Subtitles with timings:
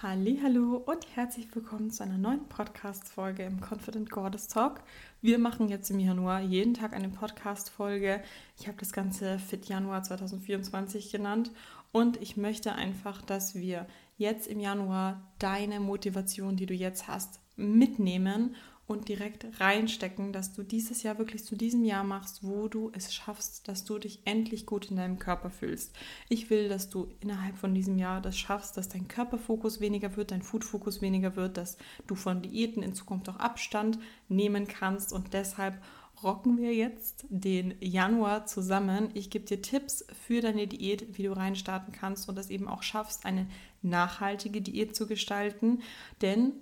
[0.00, 4.80] Hallo und herzlich willkommen zu einer neuen Podcast Folge im Confident Goddess Talk.
[5.22, 8.22] Wir machen jetzt im Januar jeden Tag eine Podcast Folge.
[8.56, 11.50] Ich habe das ganze Fit Januar 2024 genannt
[11.90, 17.40] und ich möchte einfach, dass wir jetzt im Januar deine Motivation, die du jetzt hast,
[17.56, 18.54] mitnehmen
[18.88, 23.14] und direkt reinstecken, dass du dieses Jahr wirklich zu diesem Jahr machst, wo du es
[23.14, 25.94] schaffst, dass du dich endlich gut in deinem Körper fühlst.
[26.30, 30.30] Ich will, dass du innerhalb von diesem Jahr das schaffst, dass dein Körperfokus weniger wird,
[30.30, 35.34] dein Foodfokus weniger wird, dass du von Diäten in Zukunft auch Abstand nehmen kannst und
[35.34, 35.82] deshalb
[36.22, 39.10] rocken wir jetzt den Januar zusammen.
[39.12, 42.82] Ich gebe dir Tipps für deine Diät, wie du reinstarten kannst und das eben auch
[42.82, 43.46] schaffst, eine
[43.82, 45.82] nachhaltige Diät zu gestalten,
[46.22, 46.54] denn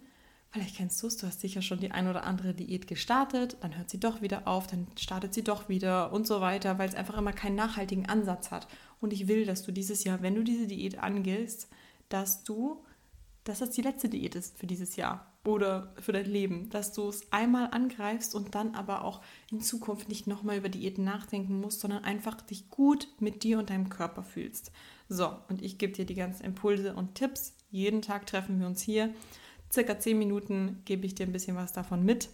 [0.57, 3.77] Vielleicht kennst du es, du hast sicher schon die ein oder andere Diät gestartet, dann
[3.77, 6.95] hört sie doch wieder auf, dann startet sie doch wieder und so weiter, weil es
[6.95, 8.67] einfach immer keinen nachhaltigen Ansatz hat.
[8.99, 11.69] Und ich will, dass du dieses Jahr, wenn du diese Diät angehst,
[12.09, 12.83] dass du,
[13.45, 17.07] dass das die letzte Diät ist für dieses Jahr oder für dein Leben, dass du
[17.07, 21.81] es einmal angreifst und dann aber auch in Zukunft nicht nochmal über Diäten nachdenken musst,
[21.81, 24.73] sondern einfach dich gut mit dir und deinem Körper fühlst.
[25.11, 27.53] So, und ich gebe dir die ganzen Impulse und Tipps.
[27.71, 29.13] Jeden Tag treffen wir uns hier
[29.73, 32.29] circa 10 Minuten gebe ich dir ein bisschen was davon mit.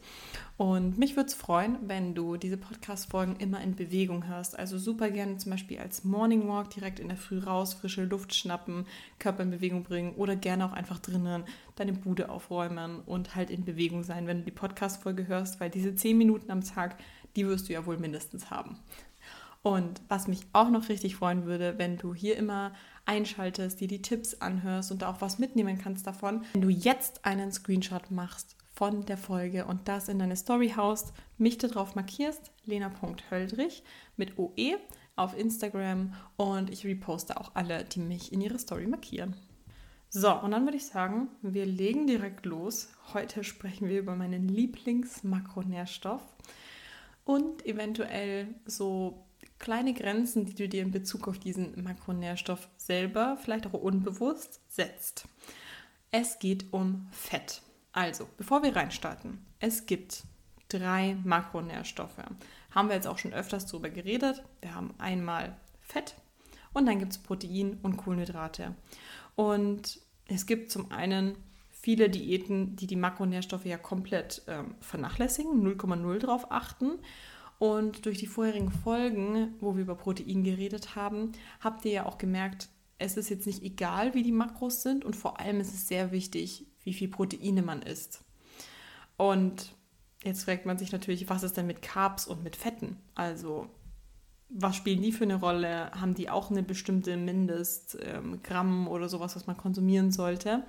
[0.57, 4.59] Und mich würde es freuen, wenn du diese Podcast-Folgen immer in Bewegung hörst.
[4.59, 8.35] Also super gerne zum Beispiel als Morning Walk direkt in der Früh raus, frische Luft
[8.35, 8.87] schnappen,
[9.19, 11.45] Körper in Bewegung bringen oder gerne auch einfach drinnen
[11.77, 15.95] deine Bude aufräumen und halt in Bewegung sein, wenn du die Podcast-Folge hörst, weil diese
[15.95, 16.97] 10 Minuten am Tag,
[17.35, 18.79] die wirst du ja wohl mindestens haben.
[19.63, 22.73] Und was mich auch noch richtig freuen würde, wenn du hier immer
[23.05, 27.25] einschaltest, dir die Tipps anhörst und da auch was mitnehmen kannst davon, wenn du jetzt
[27.25, 32.51] einen Screenshot machst von der Folge und das in deine Story haust, mich darauf markierst,
[32.65, 33.83] lena.höldrich
[34.17, 34.77] mit OE
[35.15, 39.37] auf Instagram und ich reposte auch alle, die mich in ihre Story markieren.
[40.09, 42.89] So, und dann würde ich sagen, wir legen direkt los.
[43.15, 46.23] Heute sprechen wir über meinen Lieblingsmakronährstoff
[47.25, 49.25] und eventuell so
[49.63, 55.27] kleine Grenzen, die du dir in Bezug auf diesen Makronährstoff selber, vielleicht auch unbewusst, setzt.
[56.11, 57.63] Es geht um Fett.
[57.93, 60.25] Also, bevor wir reinstarten, es gibt
[60.69, 62.19] drei Makronährstoffe.
[62.71, 64.43] Haben wir jetzt auch schon öfters darüber geredet.
[64.61, 66.17] Wir haben einmal Fett
[66.73, 68.75] und dann gibt es Protein und Kohlenhydrate.
[69.37, 71.37] Und es gibt zum einen
[71.71, 76.99] viele Diäten, die die Makronährstoffe ja komplett ähm, vernachlässigen, 0,0 drauf achten.
[77.63, 81.31] Und durch die vorherigen Folgen, wo wir über Protein geredet haben,
[81.61, 82.69] habt ihr ja auch gemerkt,
[82.99, 86.11] es ist jetzt nicht egal, wie die Makros sind und vor allem ist es sehr
[86.11, 88.25] wichtig, wie viel Proteine man isst.
[89.17, 89.77] Und
[90.25, 92.97] jetzt fragt man sich natürlich, was ist denn mit Carbs und mit Fetten?
[93.15, 93.69] Also
[94.49, 95.93] was spielen die für eine Rolle?
[95.93, 100.65] Haben die auch eine bestimmte Mindestgramm ähm, oder sowas, was man konsumieren sollte?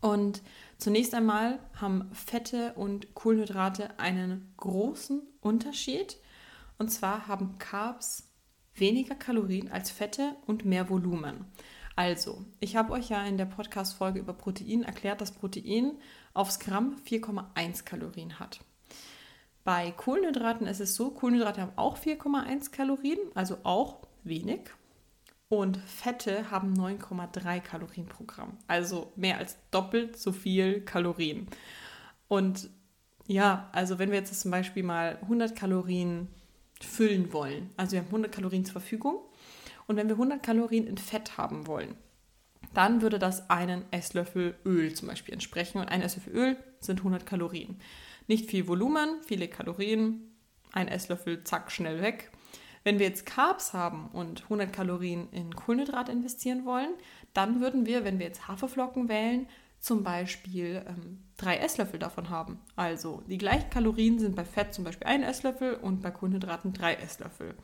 [0.00, 0.42] Und
[0.78, 6.18] zunächst einmal haben Fette und Kohlenhydrate einen großen Unterschied.
[6.78, 8.28] Und zwar haben Carbs
[8.74, 11.44] weniger Kalorien als Fette und mehr Volumen.
[11.96, 15.98] Also, ich habe euch ja in der Podcast-Folge über Protein erklärt, dass Protein
[16.32, 18.60] aufs Gramm 4,1 Kalorien hat.
[19.64, 24.70] Bei Kohlenhydraten ist es so, Kohlenhydrate haben auch 4,1 Kalorien, also auch wenig.
[25.50, 28.56] Und Fette haben 9,3 Kalorien pro Gramm.
[28.68, 31.48] Also mehr als doppelt so viel Kalorien.
[32.28, 32.70] Und
[33.26, 36.28] ja, also wenn wir jetzt zum Beispiel mal 100 Kalorien
[36.80, 39.18] füllen wollen, also wir haben 100 Kalorien zur Verfügung
[39.88, 41.96] und wenn wir 100 Kalorien in Fett haben wollen,
[42.72, 47.26] dann würde das einen Esslöffel Öl zum Beispiel entsprechen und ein Esslöffel Öl sind 100
[47.26, 47.80] Kalorien.
[48.28, 50.30] Nicht viel Volumen, viele Kalorien,
[50.70, 52.29] ein Esslöffel, zack, schnell weg.
[52.82, 56.94] Wenn wir jetzt Carbs haben und 100 Kalorien in Kohlenhydrat investieren wollen,
[57.34, 59.46] dann würden wir, wenn wir jetzt Haferflocken wählen,
[59.80, 62.60] zum Beispiel ähm, drei Esslöffel davon haben.
[62.76, 66.94] Also die gleichen Kalorien sind bei Fett zum Beispiel ein Esslöffel und bei Kohlenhydraten drei
[66.94, 67.54] Esslöffel.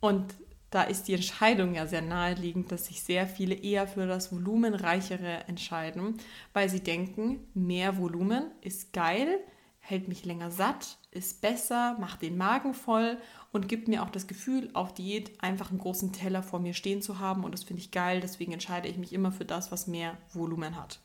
[0.00, 0.34] Und
[0.70, 5.44] da ist die Entscheidung ja sehr naheliegend, dass sich sehr viele eher für das Volumenreichere
[5.48, 6.18] entscheiden,
[6.52, 9.38] weil sie denken, mehr Volumen ist geil,
[9.78, 13.18] hält mich länger satt, ist besser, macht den Magen voll
[13.52, 17.02] und gibt mir auch das Gefühl, auf Diät einfach einen großen Teller vor mir stehen
[17.02, 17.44] zu haben.
[17.44, 20.76] Und das finde ich geil, deswegen entscheide ich mich immer für das, was mehr Volumen
[20.76, 21.00] hat.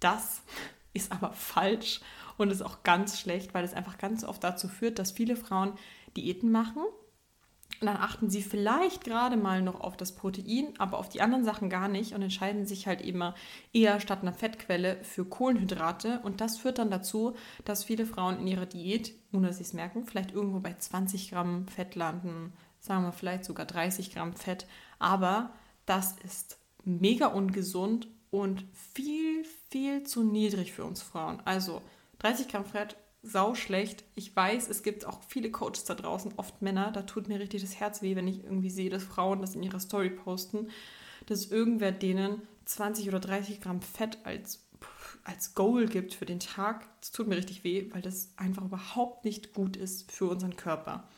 [0.00, 0.42] Das
[0.92, 2.00] ist aber falsch
[2.36, 5.72] und ist auch ganz schlecht, weil es einfach ganz oft dazu führt, dass viele Frauen
[6.16, 6.82] Diäten machen
[7.80, 11.68] dann achten sie vielleicht gerade mal noch auf das Protein, aber auf die anderen Sachen
[11.68, 13.34] gar nicht und entscheiden sich halt immer
[13.72, 16.20] eher statt einer Fettquelle für Kohlenhydrate.
[16.22, 17.34] Und das führt dann dazu,
[17.64, 21.30] dass viele Frauen in ihrer Diät, ohne dass sie es merken, vielleicht irgendwo bei 20
[21.30, 24.66] Gramm Fett landen, sagen wir vielleicht sogar 30 Gramm Fett.
[24.98, 25.50] Aber
[25.84, 31.40] das ist mega ungesund und viel, viel zu niedrig für uns Frauen.
[31.44, 31.82] Also
[32.18, 32.96] 30 Gramm Fett,
[33.26, 34.04] sau schlecht.
[34.14, 36.92] Ich weiß, es gibt auch viele Coaches da draußen, oft Männer.
[36.92, 39.62] Da tut mir richtig das Herz weh, wenn ich irgendwie sehe, dass Frauen das in
[39.62, 40.68] ihrer Story posten,
[41.26, 44.64] dass irgendwer denen 20 oder 30 Gramm Fett als,
[45.24, 46.86] als Goal gibt für den Tag.
[47.00, 51.08] Das tut mir richtig weh, weil das einfach überhaupt nicht gut ist für unseren Körper.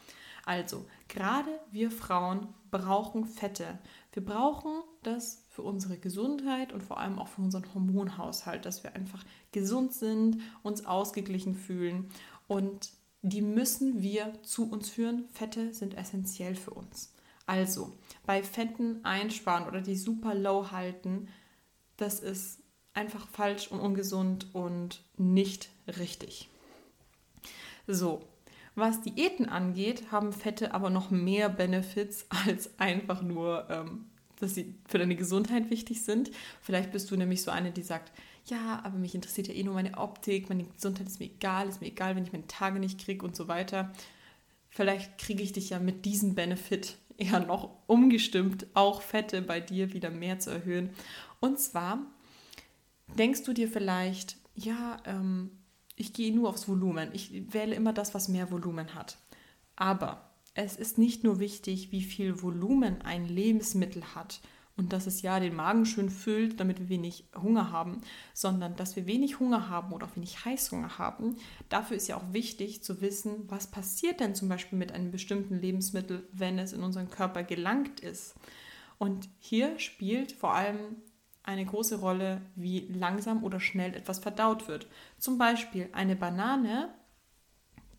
[0.44, 3.78] Also, gerade wir Frauen brauchen Fette.
[4.18, 8.96] Wir brauchen das für unsere Gesundheit und vor allem auch für unseren Hormonhaushalt, dass wir
[8.96, 12.10] einfach gesund sind, uns ausgeglichen fühlen
[12.48, 12.90] und
[13.22, 15.28] die müssen wir zu uns führen.
[15.28, 17.14] Fette sind essentiell für uns.
[17.46, 17.92] Also,
[18.26, 21.28] bei Fetten einsparen oder die super low halten,
[21.96, 22.58] das ist
[22.94, 26.50] einfach falsch und ungesund und nicht richtig.
[27.86, 28.24] So,
[28.78, 34.06] was Diäten angeht, haben Fette aber noch mehr Benefits als einfach nur, ähm,
[34.40, 36.30] dass sie für deine Gesundheit wichtig sind.
[36.60, 38.12] Vielleicht bist du nämlich so eine, die sagt,
[38.44, 41.80] ja, aber mich interessiert ja eh nur meine Optik, meine Gesundheit ist mir egal, ist
[41.80, 43.92] mir egal, wenn ich meine Tage nicht kriege und so weiter.
[44.70, 49.92] Vielleicht kriege ich dich ja mit diesem Benefit eher noch umgestimmt, auch Fette bei dir
[49.92, 50.90] wieder mehr zu erhöhen.
[51.40, 51.98] Und zwar
[53.18, 55.50] denkst du dir vielleicht, ja, ähm,
[55.98, 57.10] ich gehe nur aufs Volumen.
[57.12, 59.18] Ich wähle immer das, was mehr Volumen hat.
[59.76, 64.40] Aber es ist nicht nur wichtig, wie viel Volumen ein Lebensmittel hat
[64.76, 68.00] und dass es ja den Magen schön füllt, damit wir wenig Hunger haben,
[68.32, 71.36] sondern dass wir wenig Hunger haben oder auch wenig Heißhunger haben.
[71.68, 75.60] Dafür ist ja auch wichtig zu wissen, was passiert denn zum Beispiel mit einem bestimmten
[75.60, 78.36] Lebensmittel, wenn es in unseren Körper gelangt ist.
[78.98, 80.96] Und hier spielt vor allem
[81.48, 84.86] eine große Rolle, wie langsam oder schnell etwas verdaut wird.
[85.18, 86.92] Zum Beispiel eine Banane,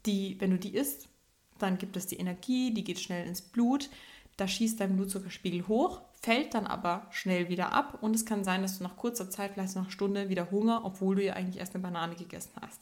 [0.06, 1.10] die, wenn du die isst,
[1.58, 3.90] dann gibt es die Energie, die geht schnell ins Blut,
[4.38, 8.62] da schießt dein Blutzuckerspiegel hoch, fällt dann aber schnell wieder ab und es kann sein,
[8.62, 11.74] dass du nach kurzer Zeit, vielleicht nach Stunde, wieder Hunger, obwohl du ja eigentlich erst
[11.74, 12.80] eine Banane gegessen hast.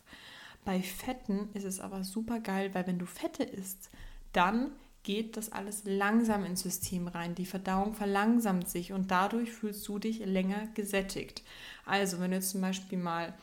[0.66, 3.90] Bei Fetten ist es aber super geil, weil wenn du Fette isst,
[4.34, 4.72] dann
[5.04, 7.36] geht das alles langsam ins System rein.
[7.36, 11.44] Die Verdauung verlangsamt sich und dadurch fühlst du dich länger gesättigt.
[11.86, 13.34] Also, wenn du jetzt zum Beispiel mal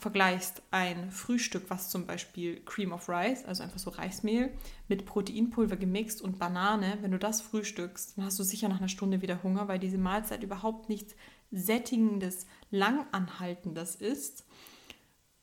[0.00, 4.50] vergleichst ein Frühstück, was zum Beispiel Cream of Rice, also einfach so Reismehl,
[4.88, 8.88] mit Proteinpulver gemixt und Banane, wenn du das frühstückst, dann hast du sicher nach einer
[8.88, 11.14] Stunde wieder Hunger, weil diese Mahlzeit überhaupt nichts
[11.52, 14.44] Sättigendes, Langanhaltendes ist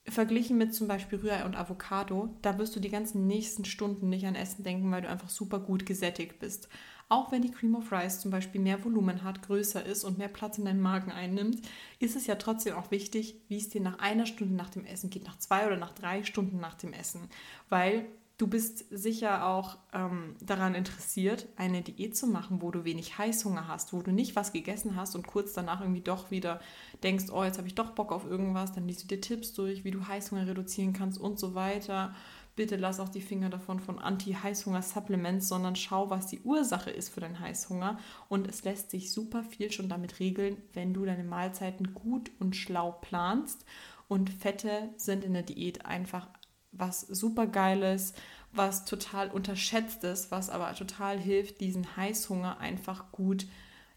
[0.09, 4.25] verglichen mit zum Beispiel Rührei und Avocado, da wirst du die ganzen nächsten Stunden nicht
[4.25, 6.69] an Essen denken, weil du einfach super gut gesättigt bist.
[7.09, 10.27] Auch wenn die Cream of Rice zum Beispiel mehr Volumen hat, größer ist und mehr
[10.27, 11.61] Platz in deinem Magen einnimmt,
[11.99, 15.09] ist es ja trotzdem auch wichtig, wie es dir nach einer Stunde nach dem Essen
[15.09, 17.29] geht, nach zwei oder nach drei Stunden nach dem Essen.
[17.69, 18.05] Weil
[18.37, 23.67] Du bist sicher auch ähm, daran interessiert, eine Diät zu machen, wo du wenig Heißhunger
[23.67, 26.59] hast, wo du nicht was gegessen hast und kurz danach irgendwie doch wieder
[27.01, 29.83] denkst, oh, jetzt habe ich doch Bock auf irgendwas, dann liest du dir Tipps durch,
[29.83, 32.13] wie du Heißhunger reduzieren kannst und so weiter.
[32.55, 37.21] Bitte lass auch die Finger davon von Anti-Heißhunger-Supplements, sondern schau, was die Ursache ist für
[37.21, 37.97] deinen Heißhunger.
[38.29, 42.55] Und es lässt sich super viel schon damit regeln, wenn du deine Mahlzeiten gut und
[42.55, 43.65] schlau planst.
[44.07, 46.27] Und Fette sind in der Diät einfach
[46.77, 48.13] was super geiles,
[48.51, 53.45] was total unterschätzt ist, was aber total hilft, diesen Heißhunger einfach gut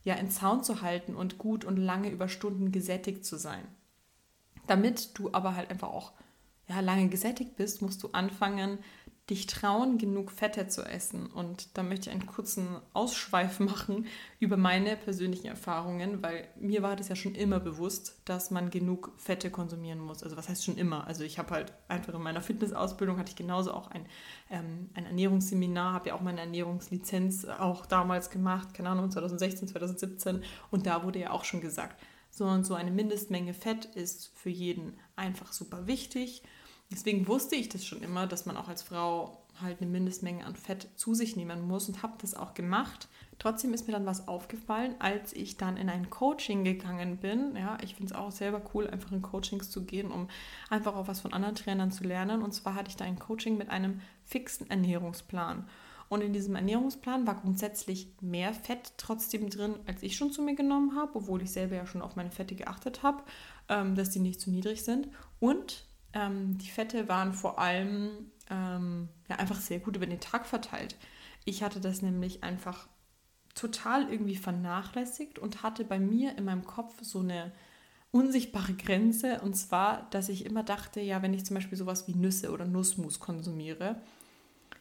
[0.02, 3.66] ja in Zaun zu halten und gut und lange über Stunden gesättigt zu sein.
[4.66, 6.12] Damit du aber halt einfach auch
[6.68, 8.78] ja, lange gesättigt bist, musst du anfangen,
[9.30, 11.26] dich trauen, genug Fette zu essen.
[11.26, 14.06] Und da möchte ich einen kurzen Ausschweif machen
[14.40, 19.12] über meine persönlichen Erfahrungen, weil mir war das ja schon immer bewusst, dass man genug
[19.16, 20.22] Fette konsumieren muss.
[20.22, 21.06] Also was heißt schon immer?
[21.06, 24.04] Also ich habe halt einfach in meiner Fitnessausbildung hatte ich genauso auch ein,
[24.50, 30.42] ähm, ein Ernährungsseminar, habe ja auch meine Ernährungslizenz auch damals gemacht, keine Ahnung, 2016, 2017.
[30.70, 34.50] Und da wurde ja auch schon gesagt, so und so eine Mindestmenge Fett ist für
[34.50, 36.42] jeden einfach super wichtig.
[36.90, 40.56] Deswegen wusste ich das schon immer, dass man auch als Frau halt eine Mindestmenge an
[40.56, 43.08] Fett zu sich nehmen muss und habe das auch gemacht.
[43.38, 47.56] Trotzdem ist mir dann was aufgefallen, als ich dann in ein Coaching gegangen bin.
[47.56, 50.28] Ja, ich finde es auch selber cool, einfach in Coachings zu gehen, um
[50.68, 52.42] einfach auch was von anderen Trainern zu lernen.
[52.42, 55.66] Und zwar hatte ich da ein Coaching mit einem fixen Ernährungsplan.
[56.08, 60.56] Und in diesem Ernährungsplan war grundsätzlich mehr Fett trotzdem drin, als ich schon zu mir
[60.56, 63.22] genommen habe, obwohl ich selber ja schon auf meine Fette geachtet habe,
[63.68, 65.08] ähm, dass die nicht zu niedrig sind.
[65.38, 70.46] Und ähm, die Fette waren vor allem ähm, ja, einfach sehr gut über den Tag
[70.46, 70.96] verteilt.
[71.44, 72.88] Ich hatte das nämlich einfach
[73.54, 77.52] total irgendwie vernachlässigt und hatte bei mir in meinem Kopf so eine
[78.10, 79.40] unsichtbare Grenze.
[79.40, 82.64] Und zwar, dass ich immer dachte, ja, wenn ich zum Beispiel sowas wie Nüsse oder
[82.64, 84.00] Nussmus konsumiere,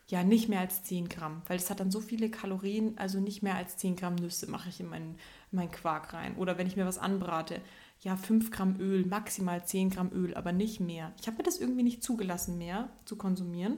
[0.08, 3.44] ja, nicht mehr als 10 Gramm, weil es hat dann so viele Kalorien, also nicht
[3.44, 5.18] mehr als 10 Gramm Nüsse mache ich in meinen,
[5.52, 6.36] in meinen Quark rein.
[6.36, 7.62] Oder wenn ich mir was anbrate,
[8.02, 11.14] ja 5 Gramm Öl, maximal 10 Gramm Öl, aber nicht mehr.
[11.20, 13.78] Ich habe mir das irgendwie nicht zugelassen mehr zu konsumieren.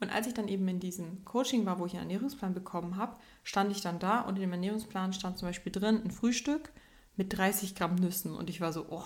[0.00, 3.16] Und als ich dann eben in diesem Coaching war, wo ich einen Ernährungsplan bekommen habe,
[3.44, 6.70] stand ich dann da und in dem Ernährungsplan stand zum Beispiel drin ein Frühstück
[7.16, 8.34] mit 30 Gramm Nüssen.
[8.34, 9.02] Und ich war so, oh,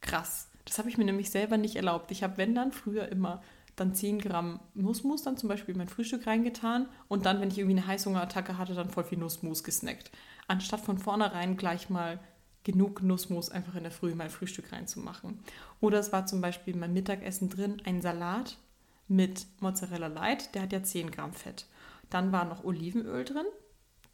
[0.00, 0.48] krass.
[0.64, 2.10] Das habe ich mir nämlich selber nicht erlaubt.
[2.10, 3.42] Ich habe, wenn dann, früher immer
[3.76, 7.58] dann 10 Gramm Nussmus dann zum Beispiel in mein Frühstück reingetan und dann, wenn ich
[7.58, 10.12] irgendwie eine Heißhungerattacke hatte, dann voll viel Nussmus gesnackt.
[10.46, 12.20] Anstatt von vornherein gleich mal
[12.64, 15.38] genug Nussmus einfach in der Früh in mein Frühstück reinzumachen.
[15.80, 18.58] Oder es war zum Beispiel mein Mittagessen drin ein Salat
[19.06, 21.66] mit Mozzarella Light, der hat ja 10 Gramm Fett.
[22.10, 23.46] Dann war noch Olivenöl drin,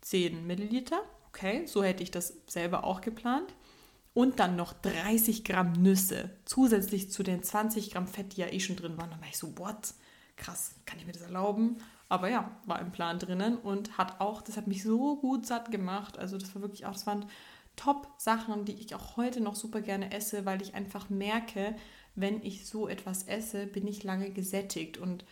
[0.01, 1.01] 10 Milliliter.
[1.29, 3.55] Okay, so hätte ich das selber auch geplant.
[4.13, 8.59] Und dann noch 30 Gramm Nüsse, zusätzlich zu den 20 Gramm Fett, die ja eh
[8.59, 9.11] schon drin waren.
[9.11, 9.95] Dann war ich so, what?
[10.37, 11.77] Krass, kann ich mir das erlauben?
[12.09, 15.71] Aber ja, war im Plan drinnen und hat auch, das hat mich so gut satt
[15.71, 16.19] gemacht.
[16.19, 17.27] Also das war wirklich auch, das waren
[17.77, 21.75] Top-Sachen, die ich auch heute noch super gerne esse, weil ich einfach merke,
[22.15, 24.99] wenn ich so etwas esse, bin ich lange gesättigt.
[24.99, 25.25] Und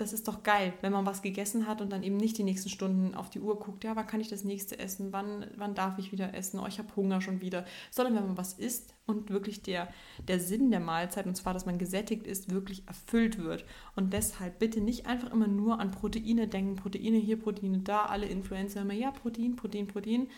[0.00, 2.70] das ist doch geil, wenn man was gegessen hat und dann eben nicht die nächsten
[2.70, 5.98] Stunden auf die Uhr guckt, ja, wann kann ich das nächste essen, wann, wann darf
[5.98, 9.28] ich wieder essen, oh, ich habe Hunger schon wieder, sondern wenn man was isst und
[9.28, 9.88] wirklich der,
[10.26, 13.66] der Sinn der Mahlzeit, und zwar, dass man gesättigt ist, wirklich erfüllt wird.
[13.94, 18.26] Und deshalb bitte nicht einfach immer nur an Proteine denken, Proteine hier, Proteine da, alle
[18.26, 20.28] Influencer immer, ja, Protein, Protein, Protein.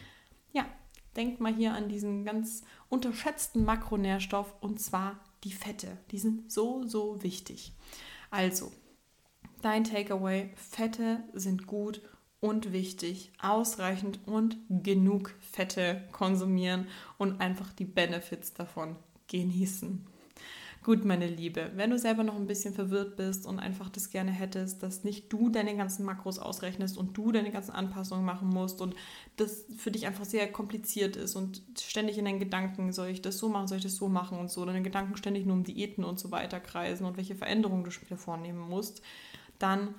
[0.52, 0.66] Ja,
[1.16, 5.98] denkt mal hier an diesen ganz unterschätzten Makronährstoff und zwar die Fette.
[6.10, 7.72] Die sind so, so wichtig.
[8.30, 8.72] Also,
[9.60, 12.00] dein Takeaway, Fette sind gut
[12.40, 16.88] und wichtig, ausreichend und genug Fette konsumieren
[17.18, 18.96] und einfach die Benefits davon
[19.28, 20.06] genießen.
[20.84, 24.32] Gut, meine Liebe, wenn du selber noch ein bisschen verwirrt bist und einfach das gerne
[24.32, 28.80] hättest, dass nicht du deine ganzen Makros ausrechnest und du deine ganzen Anpassungen machen musst
[28.80, 28.96] und
[29.36, 33.38] das für dich einfach sehr kompliziert ist und ständig in deinen Gedanken, soll ich das
[33.38, 36.02] so machen, soll ich das so machen und so, deine Gedanken ständig nur um Diäten
[36.02, 39.02] und so weiter kreisen und welche Veränderungen du später vornehmen musst,
[39.60, 39.94] dann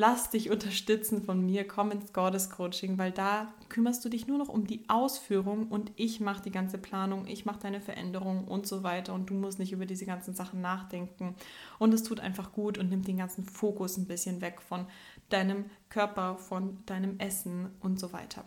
[0.00, 4.38] lass dich unterstützen von mir, komm ins Goddess Coaching, weil da kümmerst du dich nur
[4.38, 8.66] noch um die Ausführung und ich mache die ganze Planung, ich mache deine Veränderungen und
[8.66, 11.34] so weiter und du musst nicht über diese ganzen Sachen nachdenken
[11.78, 14.86] und es tut einfach gut und nimmt den ganzen Fokus ein bisschen weg von
[15.28, 18.46] deinem Körper, von deinem Essen und so weiter.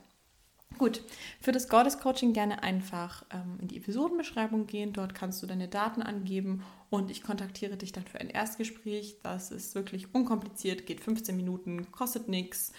[0.77, 1.01] Gut,
[1.39, 4.94] für das Goddess Coaching gerne einfach ähm, in die Episodenbeschreibung gehen.
[4.94, 9.18] Dort kannst du deine Daten angeben und ich kontaktiere dich dann für ein Erstgespräch.
[9.24, 12.74] Das ist wirklich unkompliziert, geht 15 Minuten, kostet nichts,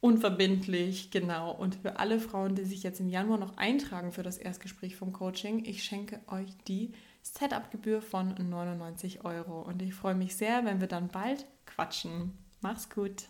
[0.00, 1.52] unverbindlich, genau.
[1.52, 5.12] Und für alle Frauen, die sich jetzt im Januar noch eintragen für das Erstgespräch vom
[5.12, 6.92] Coaching, ich schenke euch die
[7.22, 9.62] Setup-Gebühr von 99 Euro.
[9.62, 12.32] Und ich freue mich sehr, wenn wir dann bald quatschen.
[12.60, 13.28] Mach's gut.